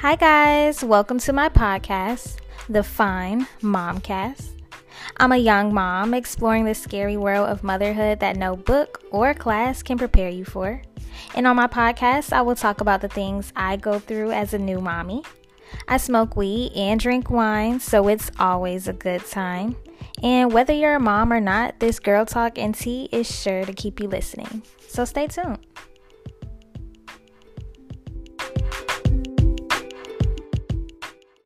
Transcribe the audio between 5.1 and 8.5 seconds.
I'm a young mom exploring the scary world of motherhood that